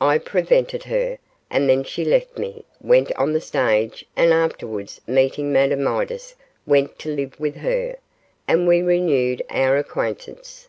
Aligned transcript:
I 0.00 0.16
prevented 0.16 0.84
her, 0.84 1.18
and 1.50 1.68
then 1.68 1.84
she 1.84 2.02
left 2.02 2.38
me, 2.38 2.64
went 2.80 3.12
on 3.12 3.34
the 3.34 3.42
stage, 3.42 4.06
and 4.16 4.32
afterwards 4.32 5.02
meeting 5.06 5.52
Madame 5.52 5.82
Midas, 5.84 6.34
went 6.64 6.98
to 7.00 7.14
live 7.14 7.38
with 7.38 7.56
her, 7.56 7.96
and 8.48 8.66
we 8.66 8.80
renewed 8.80 9.42
our 9.50 9.76
acquaintance. 9.76 10.68